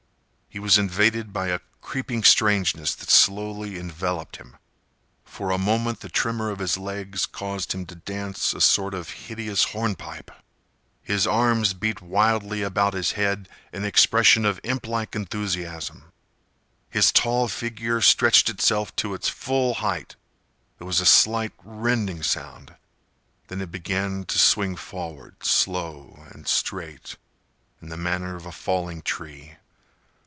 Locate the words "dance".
7.95-8.53